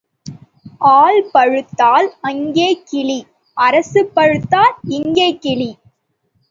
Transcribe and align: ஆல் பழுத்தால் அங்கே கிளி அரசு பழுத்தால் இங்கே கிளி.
ஆல் 0.91 1.19
பழுத்தால் 1.31 2.09
அங்கே 2.21 2.69
கிளி 2.83 3.19
அரசு 3.57 4.03
பழுத்தால் 4.13 4.75
இங்கே 4.91 5.29
கிளி. 5.37 5.71